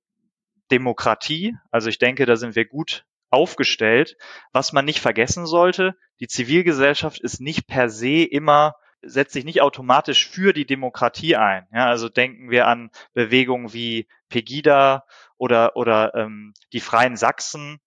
Demokratie. 0.72 1.56
Also 1.70 1.88
ich 1.90 1.98
denke, 1.98 2.26
da 2.26 2.34
sind 2.34 2.56
wir 2.56 2.64
gut 2.64 3.04
aufgestellt. 3.30 4.16
Was 4.52 4.72
man 4.72 4.84
nicht 4.84 5.00
vergessen 5.00 5.46
sollte, 5.46 5.94
die 6.20 6.28
Zivilgesellschaft 6.28 7.20
ist 7.20 7.40
nicht 7.40 7.66
per 7.66 7.88
se 7.88 8.22
immer 8.22 8.74
setzt 9.02 9.32
sich 9.32 9.44
nicht 9.44 9.60
automatisch 9.60 10.28
für 10.28 10.52
die 10.52 10.66
Demokratie 10.66 11.36
ein. 11.36 11.66
Ja, 11.72 11.86
also 11.86 12.08
denken 12.08 12.50
wir 12.50 12.66
an 12.66 12.90
Bewegungen 13.14 13.72
wie 13.72 14.08
Pegida 14.28 15.04
oder, 15.36 15.76
oder 15.76 16.14
ähm, 16.14 16.54
die 16.72 16.80
Freien 16.80 17.16
Sachsen, 17.16 17.78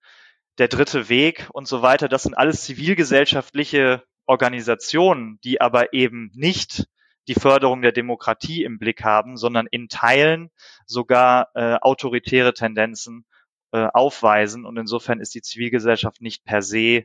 der 0.57 0.67
Dritte 0.67 1.09
Weg 1.09 1.49
und 1.53 1.67
so 1.67 1.81
weiter. 1.81 2.07
Das 2.09 2.23
sind 2.23 2.35
alles 2.35 2.63
zivilgesellschaftliche 2.63 4.03
Organisationen, 4.25 5.39
die 5.43 5.61
aber 5.61 5.93
eben 5.93 6.31
nicht 6.33 6.87
die 7.27 7.35
Förderung 7.35 7.81
der 7.81 7.91
Demokratie 7.91 8.63
im 8.63 8.79
Blick 8.79 9.03
haben, 9.03 9.37
sondern 9.37 9.67
in 9.67 9.87
Teilen 9.87 10.49
sogar 10.85 11.49
äh, 11.53 11.75
autoritäre 11.75 12.53
Tendenzen 12.53 13.25
äh, 13.71 13.87
aufweisen. 13.93 14.65
Und 14.65 14.77
insofern 14.77 15.19
ist 15.19 15.35
die 15.35 15.41
Zivilgesellschaft 15.41 16.21
nicht 16.21 16.43
per 16.43 16.61
se 16.61 17.03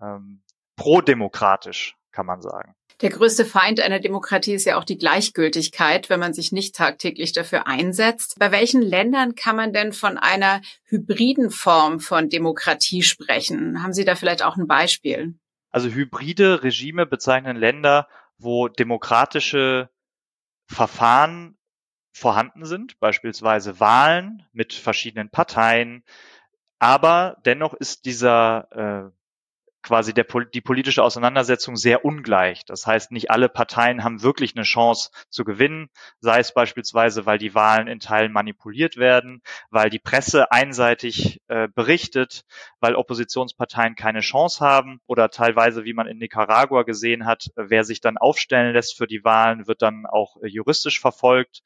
ähm, 0.00 0.42
prodemokratisch, 0.76 1.96
kann 2.12 2.26
man 2.26 2.42
sagen. 2.42 2.74
Der 3.02 3.10
größte 3.10 3.44
Feind 3.44 3.80
einer 3.80 4.00
Demokratie 4.00 4.54
ist 4.54 4.64
ja 4.64 4.78
auch 4.78 4.84
die 4.84 4.96
Gleichgültigkeit, 4.96 6.08
wenn 6.08 6.18
man 6.18 6.32
sich 6.32 6.50
nicht 6.50 6.74
tagtäglich 6.74 7.32
dafür 7.32 7.66
einsetzt. 7.66 8.36
Bei 8.38 8.50
welchen 8.52 8.80
Ländern 8.80 9.34
kann 9.34 9.54
man 9.54 9.74
denn 9.74 9.92
von 9.92 10.16
einer 10.16 10.62
hybriden 10.84 11.50
Form 11.50 12.00
von 12.00 12.30
Demokratie 12.30 13.02
sprechen? 13.02 13.82
Haben 13.82 13.92
Sie 13.92 14.06
da 14.06 14.14
vielleicht 14.14 14.42
auch 14.42 14.56
ein 14.56 14.66
Beispiel? 14.66 15.34
Also 15.70 15.90
hybride 15.90 16.62
Regime 16.62 17.04
bezeichnen 17.04 17.56
Länder, 17.56 18.08
wo 18.38 18.68
demokratische 18.68 19.90
Verfahren 20.66 21.58
vorhanden 22.16 22.64
sind, 22.64 22.98
beispielsweise 22.98 23.78
Wahlen 23.78 24.46
mit 24.52 24.72
verschiedenen 24.72 25.30
Parteien. 25.30 26.02
Aber 26.78 27.36
dennoch 27.44 27.74
ist 27.74 28.06
dieser 28.06 29.12
äh, 29.12 29.16
quasi 29.86 30.12
der, 30.12 30.26
die 30.52 30.60
politische 30.60 31.02
Auseinandersetzung 31.02 31.76
sehr 31.76 32.04
ungleich. 32.04 32.64
Das 32.64 32.86
heißt, 32.86 33.12
nicht 33.12 33.30
alle 33.30 33.48
Parteien 33.48 34.02
haben 34.02 34.22
wirklich 34.22 34.56
eine 34.56 34.64
Chance 34.64 35.10
zu 35.28 35.44
gewinnen, 35.44 35.90
sei 36.18 36.40
es 36.40 36.52
beispielsweise, 36.52 37.24
weil 37.24 37.38
die 37.38 37.54
Wahlen 37.54 37.86
in 37.86 38.00
Teilen 38.00 38.32
manipuliert 38.32 38.96
werden, 38.96 39.42
weil 39.70 39.88
die 39.88 40.00
Presse 40.00 40.50
einseitig 40.50 41.40
äh, 41.46 41.68
berichtet, 41.68 42.44
weil 42.80 42.96
Oppositionsparteien 42.96 43.94
keine 43.94 44.20
Chance 44.20 44.64
haben 44.64 45.00
oder 45.06 45.30
teilweise, 45.30 45.84
wie 45.84 45.94
man 45.94 46.08
in 46.08 46.18
Nicaragua 46.18 46.82
gesehen 46.82 47.26
hat, 47.26 47.50
wer 47.54 47.84
sich 47.84 48.00
dann 48.00 48.16
aufstellen 48.16 48.72
lässt 48.72 48.96
für 48.96 49.06
die 49.06 49.22
Wahlen, 49.22 49.68
wird 49.68 49.82
dann 49.82 50.04
auch 50.06 50.36
äh, 50.42 50.48
juristisch 50.48 50.98
verfolgt. 50.98 51.62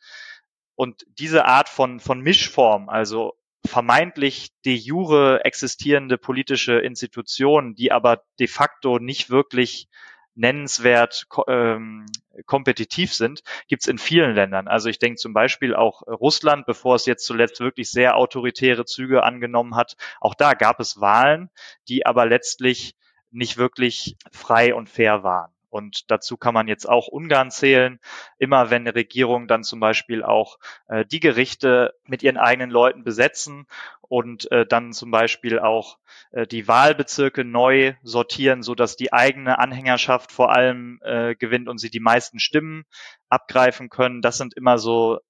Und 0.81 1.05
diese 1.19 1.45
Art 1.45 1.69
von, 1.69 2.01
von 2.01 2.23
Mischform, 2.23 2.89
also 2.89 3.35
vermeintlich 3.67 4.49
de 4.65 4.75
jure 4.75 5.45
existierende 5.45 6.17
politische 6.17 6.79
Institutionen, 6.79 7.75
die 7.75 7.93
aber 7.93 8.23
de 8.39 8.47
facto 8.47 8.99
nicht 8.99 9.29
wirklich 9.29 9.91
nennenswert 10.35 11.27
ähm, 11.49 12.07
kompetitiv 12.47 13.13
sind, 13.13 13.43
gibt 13.69 13.83
es 13.83 13.89
in 13.89 13.99
vielen 13.99 14.35
Ländern. 14.35 14.69
Also 14.69 14.89
ich 14.89 14.99
denke 14.99 15.19
zum 15.19 15.35
Beispiel 15.35 15.75
auch 15.75 16.01
Russland, 16.07 16.65
bevor 16.65 16.95
es 16.95 17.05
jetzt 17.05 17.27
zuletzt 17.27 17.61
wirklich 17.61 17.91
sehr 17.91 18.17
autoritäre 18.17 18.87
Züge 18.87 19.23
angenommen 19.23 19.77
hat, 19.77 19.99
auch 20.19 20.35
da 20.35 20.55
gab 20.55 20.81
es 20.81 20.99
Wahlen, 20.99 21.51
die 21.89 22.07
aber 22.07 22.25
letztlich 22.25 22.95
nicht 23.31 23.59
wirklich 23.59 24.17
frei 24.33 24.75
und 24.75 24.89
fair 24.89 25.25
waren. 25.25 25.53
Und 25.71 26.11
dazu 26.11 26.37
kann 26.37 26.53
man 26.55 26.69
jetzt 26.69 26.89
auch 26.89 27.09
Ungarn 27.09 27.51
zählen. 27.51 28.01
Immer 28.39 28.71
wenn 28.71 28.83
eine 28.83 28.95
Regierung 28.95 29.49
dann 29.49 29.65
zum 29.65 29.81
Beispiel 29.81 30.23
auch 30.23 30.59
äh, 30.89 31.07
die 31.07 31.21
Gerichte 31.21 31.95
mit 32.05 32.23
ihren 32.23 32.37
eigenen 32.37 32.71
Leuten 32.71 33.05
besetzen 33.05 33.67
und 34.03 34.51
äh, 34.51 34.67
dann 34.67 34.93
zum 34.93 35.13
Beispiel 35.13 35.61
auch 35.61 35.99
äh, 36.33 36.47
die 36.47 36.67
Wahlbezirke 36.67 37.45
neu 37.45 37.95
sortieren, 38.03 38.63
so 38.63 38.75
dass 38.75 38.97
die 38.97 39.13
eigene 39.13 39.59
Anhängerschaft 39.59 40.33
vor 40.33 40.53
allem 40.53 41.01
äh, 41.03 41.37
gewinnt 41.37 41.69
und 41.69 41.79
sie 41.79 41.91
die 41.91 42.01
meisten 42.01 42.41
Stimmen 42.41 42.85
abgreifen 43.29 43.89
können. 43.89 44.21
Das 44.21 44.37
sind 44.37 44.55
immer 44.55 44.79
so 44.79 45.21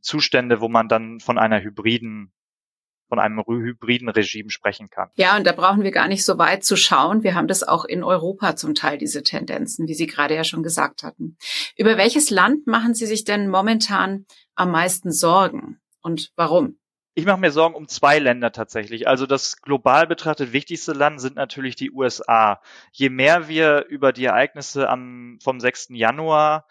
Zustände, 0.00 0.60
wo 0.60 0.68
man 0.68 0.88
dann 0.88 1.20
von 1.20 1.38
einer 1.38 1.60
hybriden 1.62 2.32
von 3.14 3.20
einem 3.20 3.44
hybriden 3.46 4.08
Regime 4.08 4.50
sprechen 4.50 4.90
kann. 4.90 5.08
Ja, 5.14 5.36
und 5.36 5.46
da 5.46 5.52
brauchen 5.52 5.84
wir 5.84 5.92
gar 5.92 6.08
nicht 6.08 6.24
so 6.24 6.36
weit 6.36 6.64
zu 6.64 6.76
schauen. 6.76 7.22
Wir 7.22 7.36
haben 7.36 7.46
das 7.46 7.62
auch 7.62 7.84
in 7.84 8.02
Europa 8.02 8.56
zum 8.56 8.74
Teil, 8.74 8.98
diese 8.98 9.22
Tendenzen, 9.22 9.86
wie 9.86 9.94
Sie 9.94 10.08
gerade 10.08 10.34
ja 10.34 10.42
schon 10.42 10.64
gesagt 10.64 11.04
hatten. 11.04 11.36
Über 11.76 11.96
welches 11.96 12.30
Land 12.30 12.66
machen 12.66 12.94
Sie 12.94 13.06
sich 13.06 13.22
denn 13.22 13.48
momentan 13.48 14.26
am 14.56 14.72
meisten 14.72 15.12
Sorgen 15.12 15.78
und 16.02 16.32
warum? 16.34 16.76
Ich 17.16 17.24
mache 17.24 17.38
mir 17.38 17.52
Sorgen 17.52 17.76
um 17.76 17.86
zwei 17.86 18.18
Länder 18.18 18.50
tatsächlich. 18.50 19.06
Also 19.06 19.26
das 19.26 19.62
global 19.62 20.08
betrachtet 20.08 20.52
wichtigste 20.52 20.92
Land 20.92 21.20
sind 21.20 21.36
natürlich 21.36 21.76
die 21.76 21.92
USA. 21.92 22.60
Je 22.90 23.10
mehr 23.10 23.46
wir 23.46 23.86
über 23.86 24.12
die 24.12 24.24
Ereignisse 24.24 24.88
am, 24.88 25.38
vom 25.40 25.60
6. 25.60 25.90
Januar 25.90 26.66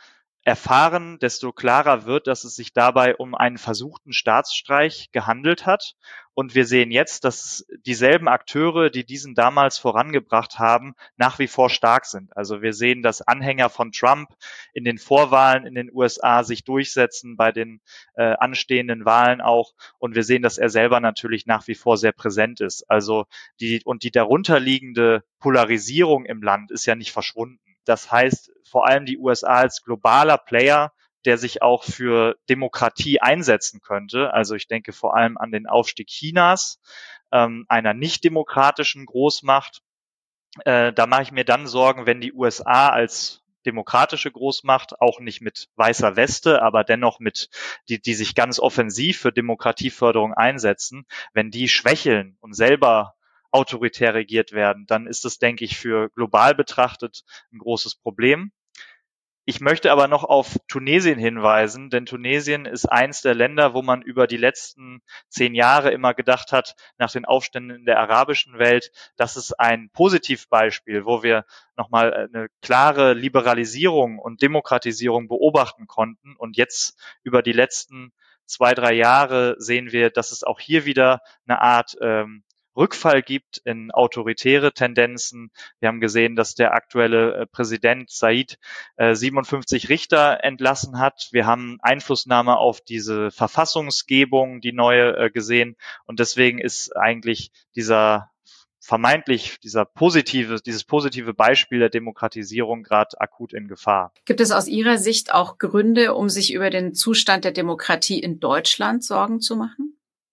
erfahren, 0.46 1.20
desto 1.20 1.54
klarer 1.54 2.06
wird, 2.06 2.28
dass 2.28 2.44
es 2.44 2.56
sich 2.56 2.74
dabei 2.74 3.16
um 3.16 3.34
einen 3.34 3.58
versuchten 3.58 4.12
Staatsstreich 4.12 5.10
gehandelt 5.12 5.66
hat. 5.66 5.96
Und 6.34 6.56
wir 6.56 6.66
sehen 6.66 6.92
jetzt, 6.92 7.24
dass 7.24 7.66
dieselben 7.86 8.28
Akteure, 8.28 8.90
die 8.90 9.06
diesen 9.06 9.36
damals 9.36 9.78
vorangebracht 9.78 10.60
haben, 10.60 10.96
nach 11.16 11.40
wie 11.40 11.48
vor 11.48 11.70
stark 11.70 12.06
sind. 12.06 12.36
Also 12.36 12.62
wir 12.62 12.74
sehen, 12.74 13.04
dass 13.04 13.22
Anhänger 13.22 13.70
von 13.70 13.92
Trump 13.92 14.30
in 14.74 14.84
den 14.84 14.98
Vorwahlen 14.98 15.66
in 15.66 15.76
den 15.76 15.92
USA 15.94 16.44
sich 16.44 16.64
durchsetzen, 16.64 17.38
bei 17.38 17.52
den 17.52 17.82
äh, 18.16 18.34
anstehenden 18.34 19.06
Wahlen 19.06 19.42
auch. 19.42 19.74
Und 20.00 20.16
wir 20.16 20.24
sehen, 20.24 20.42
dass 20.42 20.58
er 20.58 20.70
selber 20.70 21.00
natürlich 21.00 21.46
nach 21.46 21.68
wie 21.68 21.76
vor 21.76 21.98
sehr 21.98 22.14
präsent 22.14 22.60
ist. 22.62 22.90
Also 22.90 23.26
die, 23.62 23.82
und 23.86 24.04
die 24.04 24.12
darunterliegende 24.12 25.24
Polarisierung 25.40 26.26
im 26.26 26.42
Land 26.42 26.72
ist 26.72 26.86
ja 26.86 26.96
nicht 26.96 27.12
verschwunden. 27.12 27.73
Das 27.86 28.12
heißt, 28.12 28.52
vor 28.70 28.88
allem 28.88 29.06
die 29.06 29.18
USA 29.18 29.56
als 29.56 29.84
globaler 29.84 30.38
Player 30.38 30.92
der 31.26 31.38
sich 31.38 31.62
auch 31.62 31.84
für 31.84 32.36
Demokratie 32.50 33.22
einsetzen 33.22 33.82
könnte. 33.82 34.34
Also 34.34 34.56
ich 34.56 34.68
denke 34.68 34.94
vor 34.94 35.16
allem 35.16 35.38
an 35.38 35.52
den 35.52 35.68
Aufstieg 35.68 36.08
Chinas, 36.08 36.80
ähm, 37.32 37.66
einer 37.70 37.94
nicht 37.94 38.24
demokratischen 38.24 39.06
Großmacht. 39.06 39.82
Äh, 40.66 40.94
da 40.94 41.08
mache 41.08 41.24
ich 41.24 41.32
mir 41.32 41.46
dann 41.46 41.68
Sorgen, 41.68 42.06
wenn 42.06 42.22
die 42.22 42.34
USA 42.34 42.90
als 42.90 43.42
demokratische 43.66 44.30
Großmacht, 44.30 45.00
auch 45.00 45.22
nicht 45.22 45.40
mit 45.40 45.70
weißer 45.78 46.18
Weste, 46.18 46.62
aber 46.62 46.84
dennoch 46.84 47.20
mit, 47.20 47.50
die, 47.88 48.02
die 48.02 48.14
sich 48.14 48.36
ganz 48.36 48.60
offensiv 48.60 49.20
für 49.20 49.32
Demokratieförderung 49.32 50.34
einsetzen, 50.34 51.06
wenn 51.34 51.50
die 51.50 51.70
schwächeln 51.70 52.38
und 52.42 52.54
selber 52.54 53.16
autoritär 53.54 54.14
regiert 54.14 54.52
werden, 54.52 54.86
dann 54.88 55.08
ist 55.08 55.26
das, 55.26 55.38
denke 55.38 55.66
ich, 55.66 55.78
für 55.78 56.10
global 56.10 56.56
betrachtet 56.56 57.24
ein 57.52 57.60
großes 57.60 57.96
Problem. 57.96 58.52
Ich 59.46 59.60
möchte 59.60 59.92
aber 59.92 60.08
noch 60.08 60.24
auf 60.24 60.56
Tunesien 60.70 61.20
hinweisen, 61.20 61.90
denn 61.90 62.06
Tunesien 62.06 62.66
ist 62.66 62.86
eins 62.86 63.22
der 63.22 63.36
Länder, 63.36 63.74
wo 63.74 63.82
man 63.82 64.02
über 64.02 64.26
die 64.26 64.38
letzten 64.38 65.02
zehn 65.28 65.54
Jahre 65.54 65.92
immer 65.92 66.14
gedacht 66.14 66.54
hat, 66.54 66.76
nach 66.98 67.12
den 67.12 67.26
Aufständen 67.26 67.76
in 67.76 67.86
der 67.86 68.00
arabischen 68.00 68.58
Welt, 68.58 68.92
das 69.18 69.36
ist 69.36 69.60
ein 69.60 69.90
Positivbeispiel, 69.92 71.06
wo 71.06 71.24
wir 71.24 71.44
nochmal 71.76 72.14
eine 72.14 72.48
klare 72.62 73.14
Liberalisierung 73.14 74.18
und 74.18 74.42
Demokratisierung 74.42 75.28
beobachten 75.28 75.88
konnten. 75.88 76.38
Und 76.38 76.56
jetzt 76.56 76.98
über 77.24 77.42
die 77.42 77.52
letzten 77.52 78.14
zwei, 78.46 78.74
drei 78.74 78.94
Jahre 78.94 79.56
sehen 79.58 79.92
wir, 79.92 80.10
dass 80.10 80.32
es 80.32 80.46
auch 80.46 80.62
hier 80.62 80.86
wieder 80.86 81.20
eine 81.46 81.60
Art 81.60 81.98
ähm, 82.00 82.46
Rückfall 82.76 83.22
gibt 83.22 83.58
in 83.66 83.92
autoritäre 83.92 84.74
Tendenzen. 84.74 85.52
Wir 85.80 85.90
haben 85.90 86.00
gesehen, 86.00 86.36
dass 86.36 86.56
der 86.56 86.74
aktuelle 86.74 87.36
äh, 87.36 87.46
Präsident 87.46 88.10
Said 88.10 88.58
57 88.98 89.84
äh, 89.84 89.88
Richter 89.88 90.44
entlassen 90.44 91.00
hat. 91.00 91.30
Wir 91.32 91.46
haben 91.46 91.78
Einflussnahme 91.82 92.58
auf 92.58 92.82
diese 92.82 93.32
Verfassungsgebung, 93.32 94.62
die 94.62 94.74
neue 94.74 95.18
äh, 95.18 95.30
gesehen. 95.30 95.76
Und 96.06 96.20
deswegen 96.20 96.60
ist 96.60 96.96
eigentlich 96.96 97.52
dieser 97.76 98.30
vermeintlich 98.84 99.60
dieser 99.64 99.86
positive, 99.86 100.60
dieses 100.62 100.84
positive 100.84 101.34
Beispiel 101.34 101.80
der 101.80 101.90
Demokratisierung 101.90 102.84
gerade 102.84 103.20
akut 103.20 103.54
in 103.54 103.70
Gefahr. 103.70 104.12
Gibt 104.26 104.42
es 104.42 104.52
aus 104.52 104.68
Ihrer 104.68 104.98
Sicht 104.98 105.34
auch 105.34 105.58
Gründe, 105.58 106.14
um 106.14 106.28
sich 106.28 106.54
über 106.54 106.70
den 106.70 106.94
Zustand 106.94 107.46
der 107.46 107.54
Demokratie 107.54 108.20
in 108.20 108.42
Deutschland 108.42 109.04
Sorgen 109.04 109.40
zu 109.40 109.56
machen? 109.56 109.83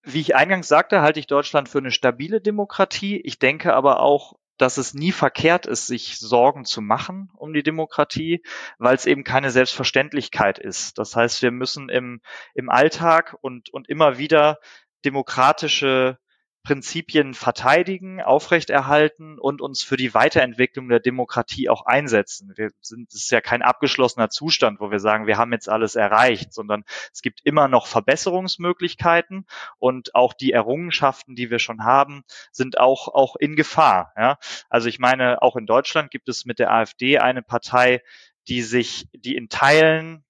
Wie 0.02 0.20
ich 0.20 0.34
eingangs 0.34 0.68
sagte, 0.68 1.02
halte 1.02 1.20
ich 1.20 1.26
Deutschland 1.26 1.68
für 1.68 1.78
eine 1.78 1.90
stabile 1.90 2.40
Demokratie. 2.40 3.20
Ich 3.20 3.38
denke 3.38 3.74
aber 3.74 4.00
auch, 4.00 4.34
dass 4.56 4.76
es 4.76 4.94
nie 4.94 5.12
verkehrt 5.12 5.66
ist, 5.66 5.86
sich 5.86 6.18
Sorgen 6.18 6.64
zu 6.64 6.82
machen 6.82 7.30
um 7.36 7.54
die 7.54 7.62
Demokratie, 7.62 8.42
weil 8.78 8.94
es 8.94 9.06
eben 9.06 9.24
keine 9.24 9.50
Selbstverständlichkeit 9.50 10.58
ist. 10.58 10.98
Das 10.98 11.16
heißt, 11.16 11.40
wir 11.42 11.50
müssen 11.50 11.88
im, 11.88 12.20
im 12.54 12.68
Alltag 12.68 13.36
und, 13.40 13.70
und 13.70 13.88
immer 13.88 14.18
wieder 14.18 14.58
demokratische 15.04 16.18
Prinzipien 16.62 17.32
verteidigen, 17.32 18.20
aufrechterhalten 18.20 19.38
und 19.38 19.62
uns 19.62 19.82
für 19.82 19.96
die 19.96 20.12
Weiterentwicklung 20.12 20.88
der 20.88 21.00
Demokratie 21.00 21.70
auch 21.70 21.86
einsetzen. 21.86 22.52
Wir 22.56 22.70
sind, 22.82 23.12
es 23.12 23.22
ist 23.22 23.30
ja 23.30 23.40
kein 23.40 23.62
abgeschlossener 23.62 24.28
Zustand, 24.28 24.78
wo 24.78 24.90
wir 24.90 25.00
sagen, 25.00 25.26
wir 25.26 25.38
haben 25.38 25.52
jetzt 25.52 25.68
alles 25.70 25.94
erreicht, 25.94 26.52
sondern 26.52 26.84
es 27.12 27.22
gibt 27.22 27.40
immer 27.44 27.68
noch 27.68 27.86
Verbesserungsmöglichkeiten 27.86 29.46
und 29.78 30.14
auch 30.14 30.34
die 30.34 30.52
Errungenschaften, 30.52 31.34
die 31.34 31.50
wir 31.50 31.58
schon 31.58 31.84
haben, 31.84 32.24
sind 32.52 32.78
auch, 32.78 33.08
auch 33.08 33.36
in 33.36 33.56
Gefahr. 33.56 34.12
Ja? 34.16 34.38
Also 34.68 34.88
ich 34.88 34.98
meine, 34.98 35.40
auch 35.40 35.56
in 35.56 35.66
Deutschland 35.66 36.10
gibt 36.10 36.28
es 36.28 36.44
mit 36.44 36.58
der 36.58 36.70
AfD 36.72 37.18
eine 37.18 37.42
Partei, 37.42 38.02
die 38.48 38.62
sich, 38.62 39.08
die 39.12 39.34
in 39.34 39.48
Teilen 39.48 40.24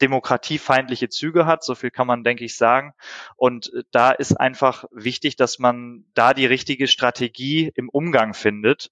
demokratiefeindliche 0.00 1.08
Züge 1.08 1.46
hat. 1.46 1.64
So 1.64 1.74
viel 1.74 1.90
kann 1.90 2.06
man, 2.06 2.24
denke 2.24 2.44
ich, 2.44 2.56
sagen. 2.56 2.94
Und 3.36 3.72
äh, 3.72 3.82
da 3.90 4.10
ist 4.10 4.38
einfach 4.38 4.84
wichtig, 4.90 5.36
dass 5.36 5.58
man 5.58 6.04
da 6.14 6.34
die 6.34 6.46
richtige 6.46 6.86
Strategie 6.86 7.72
im 7.74 7.88
Umgang 7.88 8.34
findet, 8.34 8.90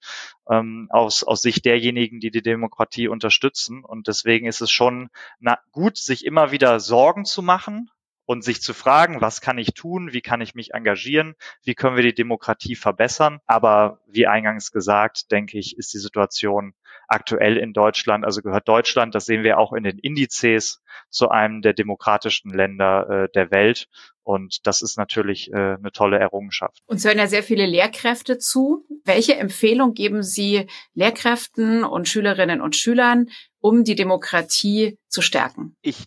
ähm, 0.50 0.88
aus, 0.90 1.24
aus 1.24 1.42
Sicht 1.42 1.64
derjenigen, 1.64 2.20
die 2.20 2.30
die 2.30 2.42
Demokratie 2.42 3.08
unterstützen. 3.08 3.84
Und 3.84 4.08
deswegen 4.08 4.46
ist 4.46 4.60
es 4.60 4.70
schon 4.70 5.10
na, 5.40 5.58
gut, 5.72 5.96
sich 5.96 6.24
immer 6.24 6.50
wieder 6.50 6.80
Sorgen 6.80 7.24
zu 7.24 7.42
machen, 7.42 7.90
und 8.26 8.42
sich 8.42 8.62
zu 8.62 8.72
fragen, 8.72 9.20
was 9.20 9.40
kann 9.40 9.58
ich 9.58 9.74
tun, 9.74 10.12
wie 10.12 10.20
kann 10.20 10.40
ich 10.40 10.54
mich 10.54 10.72
engagieren, 10.72 11.34
wie 11.62 11.74
können 11.74 11.96
wir 11.96 12.02
die 12.02 12.14
Demokratie 12.14 12.76
verbessern. 12.76 13.40
Aber 13.46 14.00
wie 14.06 14.26
eingangs 14.26 14.70
gesagt, 14.72 15.30
denke 15.30 15.58
ich, 15.58 15.76
ist 15.76 15.92
die 15.92 15.98
Situation 15.98 16.74
aktuell 17.08 17.56
in 17.56 17.72
Deutschland, 17.72 18.24
also 18.24 18.40
gehört 18.40 18.68
Deutschland, 18.68 19.14
das 19.14 19.26
sehen 19.26 19.42
wir 19.44 19.58
auch 19.58 19.72
in 19.72 19.84
den 19.84 19.98
Indizes, 19.98 20.82
zu 21.10 21.28
einem 21.28 21.60
der 21.60 21.74
demokratischsten 21.74 22.52
Länder 22.52 23.08
äh, 23.08 23.28
der 23.34 23.50
Welt. 23.50 23.88
Und 24.22 24.66
das 24.66 24.80
ist 24.80 24.96
natürlich 24.96 25.52
äh, 25.52 25.74
eine 25.74 25.92
tolle 25.92 26.18
Errungenschaft. 26.18 26.78
Uns 26.86 27.04
hören 27.04 27.18
ja 27.18 27.26
sehr 27.26 27.42
viele 27.42 27.66
Lehrkräfte 27.66 28.38
zu. 28.38 28.86
Welche 29.04 29.36
Empfehlung 29.36 29.92
geben 29.92 30.22
Sie 30.22 30.66
Lehrkräften 30.94 31.84
und 31.84 32.08
Schülerinnen 32.08 32.62
und 32.62 32.74
Schülern, 32.74 33.28
um 33.60 33.84
die 33.84 33.94
Demokratie 33.94 34.98
zu 35.08 35.20
stärken? 35.20 35.76
Ich 35.82 36.06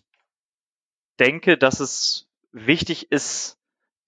denke, 1.18 1.58
dass 1.58 1.80
es 1.80 2.28
wichtig 2.52 3.12
ist, 3.12 3.58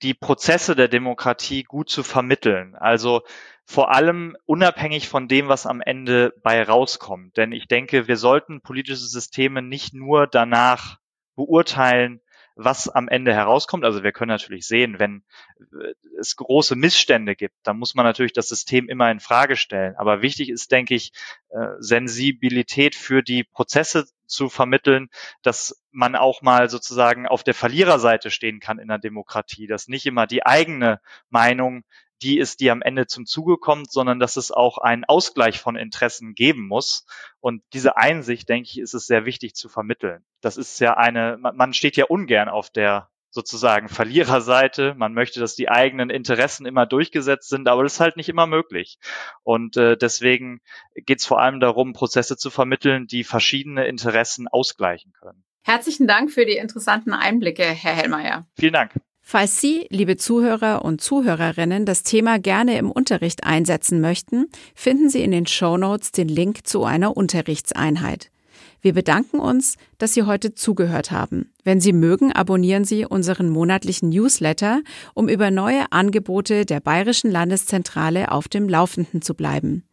die 0.02 0.14
Prozesse 0.14 0.74
der 0.74 0.88
Demokratie 0.88 1.62
gut 1.62 1.90
zu 1.90 2.02
vermitteln. 2.02 2.74
Also 2.74 3.22
vor 3.66 3.94
allem 3.94 4.36
unabhängig 4.46 5.08
von 5.08 5.28
dem, 5.28 5.48
was 5.48 5.66
am 5.66 5.80
Ende 5.80 6.32
bei 6.42 6.62
rauskommt. 6.62 7.36
Denn 7.36 7.52
ich 7.52 7.68
denke, 7.68 8.08
wir 8.08 8.16
sollten 8.16 8.62
politische 8.62 9.04
Systeme 9.04 9.62
nicht 9.62 9.92
nur 9.92 10.26
danach 10.26 10.98
beurteilen, 11.36 12.20
was 12.64 12.88
am 12.88 13.08
Ende 13.08 13.32
herauskommt. 13.32 13.84
Also 13.84 14.02
wir 14.02 14.12
können 14.12 14.28
natürlich 14.28 14.66
sehen, 14.66 14.98
wenn 14.98 15.22
äh, 15.58 15.94
es 16.18 16.36
große 16.36 16.76
Missstände 16.76 17.34
gibt, 17.34 17.54
dann 17.62 17.78
muss 17.78 17.94
man 17.94 18.04
natürlich 18.04 18.32
das 18.32 18.48
System 18.48 18.88
immer 18.88 19.10
in 19.10 19.20
Frage 19.20 19.56
stellen. 19.56 19.96
Aber 19.96 20.22
wichtig 20.22 20.50
ist, 20.50 20.70
denke 20.70 20.94
ich, 20.94 21.12
äh, 21.48 21.68
Sensibilität 21.78 22.94
für 22.94 23.22
die 23.22 23.44
Prozesse 23.44 24.06
zu 24.26 24.48
vermitteln, 24.48 25.08
dass 25.42 25.82
man 25.90 26.14
auch 26.14 26.42
mal 26.42 26.68
sozusagen 26.70 27.26
auf 27.26 27.42
der 27.42 27.54
Verliererseite 27.54 28.30
stehen 28.30 28.60
kann 28.60 28.78
in 28.78 28.88
der 28.88 28.98
Demokratie, 28.98 29.66
dass 29.66 29.88
nicht 29.88 30.06
immer 30.06 30.26
die 30.26 30.46
eigene 30.46 31.00
Meinung 31.30 31.84
die 32.22 32.38
ist, 32.38 32.60
die 32.60 32.70
am 32.70 32.82
Ende 32.82 33.06
zum 33.06 33.26
Zuge 33.26 33.56
kommt, 33.56 33.90
sondern 33.90 34.18
dass 34.18 34.36
es 34.36 34.50
auch 34.50 34.78
einen 34.78 35.04
Ausgleich 35.04 35.60
von 35.60 35.76
Interessen 35.76 36.34
geben 36.34 36.66
muss. 36.66 37.06
Und 37.40 37.62
diese 37.72 37.96
Einsicht, 37.96 38.48
denke 38.48 38.68
ich, 38.70 38.78
ist 38.78 38.94
es 38.94 39.06
sehr 39.06 39.24
wichtig 39.24 39.54
zu 39.54 39.68
vermitteln. 39.68 40.24
Das 40.40 40.56
ist 40.56 40.78
ja 40.80 40.96
eine, 40.96 41.38
man 41.38 41.72
steht 41.72 41.96
ja 41.96 42.06
ungern 42.06 42.48
auf 42.48 42.70
der 42.70 43.10
sozusagen 43.30 43.88
Verliererseite. 43.88 44.94
Man 44.96 45.14
möchte, 45.14 45.40
dass 45.40 45.54
die 45.54 45.68
eigenen 45.68 46.10
Interessen 46.10 46.66
immer 46.66 46.86
durchgesetzt 46.86 47.48
sind, 47.48 47.68
aber 47.68 47.84
das 47.84 47.94
ist 47.94 48.00
halt 48.00 48.16
nicht 48.16 48.28
immer 48.28 48.46
möglich. 48.46 48.98
Und 49.42 49.76
äh, 49.76 49.96
deswegen 49.96 50.60
geht 50.94 51.20
es 51.20 51.26
vor 51.26 51.40
allem 51.40 51.60
darum, 51.60 51.92
Prozesse 51.92 52.36
zu 52.36 52.50
vermitteln, 52.50 53.06
die 53.06 53.24
verschiedene 53.24 53.86
Interessen 53.86 54.48
ausgleichen 54.48 55.12
können. 55.20 55.44
Herzlichen 55.62 56.06
Dank 56.06 56.32
für 56.32 56.46
die 56.46 56.56
interessanten 56.56 57.12
Einblicke, 57.12 57.62
Herr 57.62 57.94
Hellmeier. 57.94 58.46
Vielen 58.56 58.72
Dank. 58.72 58.94
Falls 59.32 59.60
Sie, 59.60 59.86
liebe 59.90 60.16
Zuhörer 60.16 60.84
und 60.84 61.00
Zuhörerinnen, 61.00 61.86
das 61.86 62.02
Thema 62.02 62.40
gerne 62.40 62.76
im 62.78 62.90
Unterricht 62.90 63.44
einsetzen 63.44 64.00
möchten, 64.00 64.46
finden 64.74 65.08
Sie 65.08 65.22
in 65.22 65.30
den 65.30 65.46
Show 65.46 65.76
Notes 65.76 66.10
den 66.10 66.26
Link 66.26 66.66
zu 66.66 66.82
einer 66.82 67.16
Unterrichtseinheit. 67.16 68.32
Wir 68.80 68.92
bedanken 68.92 69.38
uns, 69.38 69.76
dass 69.98 70.14
Sie 70.14 70.24
heute 70.24 70.56
zugehört 70.56 71.12
haben. 71.12 71.52
Wenn 71.62 71.80
Sie 71.80 71.92
mögen, 71.92 72.32
abonnieren 72.32 72.82
Sie 72.82 73.06
unseren 73.06 73.50
monatlichen 73.50 74.08
Newsletter, 74.08 74.80
um 75.14 75.28
über 75.28 75.52
neue 75.52 75.92
Angebote 75.92 76.66
der 76.66 76.80
Bayerischen 76.80 77.30
Landeszentrale 77.30 78.32
auf 78.32 78.48
dem 78.48 78.68
Laufenden 78.68 79.22
zu 79.22 79.36
bleiben. 79.36 79.84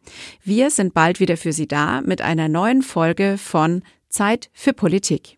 Wir 0.42 0.72
sind 0.72 0.94
bald 0.94 1.20
wieder 1.20 1.36
für 1.36 1.52
Sie 1.52 1.68
da 1.68 2.00
mit 2.00 2.22
einer 2.22 2.48
neuen 2.48 2.82
Folge 2.82 3.38
von 3.38 3.84
Zeit 4.08 4.50
für 4.52 4.72
Politik. 4.72 5.37